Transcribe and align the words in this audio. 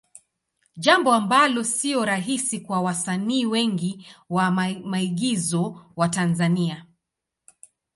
Jambo 0.77 1.13
ambalo 1.13 1.63
sio 1.63 2.05
rahisi 2.05 2.59
kwa 2.59 2.81
wasanii 2.81 3.45
wengi 3.45 4.07
wa 4.29 4.51
maigizo 4.85 5.85
wa 5.95 6.09
Tanzania. 6.09 6.85